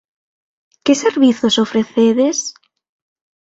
Que 0.85 0.93
servizos 1.03 1.55
ofrecedes? 1.65 2.37